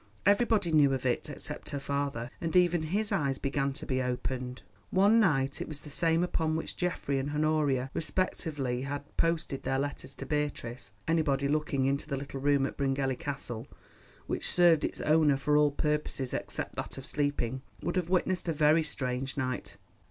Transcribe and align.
Everybody 0.25 0.71
knew 0.71 0.95
of 0.95 1.05
it, 1.05 1.29
except 1.29 1.69
her 1.69 1.79
father, 1.79 2.31
and 2.41 2.55
even 2.55 2.81
his 2.81 3.11
eyes 3.11 3.37
began 3.37 3.71
to 3.73 3.85
be 3.85 4.01
opened. 4.01 4.63
One 4.89 5.19
night—it 5.19 5.67
was 5.67 5.81
the 5.81 5.91
same 5.91 6.23
upon 6.23 6.55
which 6.55 6.75
Geoffrey 6.75 7.19
and 7.19 7.29
Honoria 7.29 7.91
respectively 7.93 8.81
had 8.81 9.15
posted 9.15 9.61
their 9.61 9.77
letters 9.77 10.15
to 10.15 10.25
Beatrice—anybody 10.25 11.47
looking 11.47 11.85
into 11.85 12.07
the 12.07 12.17
little 12.17 12.39
room 12.41 12.65
at 12.65 12.77
Bryngelly 12.77 13.15
Castle, 13.19 13.67
which 14.25 14.49
served 14.49 14.83
its 14.83 15.01
owner 15.01 15.37
for 15.37 15.55
all 15.55 15.69
purposes 15.69 16.33
except 16.33 16.75
that 16.77 16.97
of 16.97 17.05
sleeping, 17.05 17.61
would 17.83 17.95
have 17.95 18.09
witnessed 18.09 18.49
a 18.49 18.53
very 18.53 18.81
strange 18.81 19.35
sight. 19.35 19.77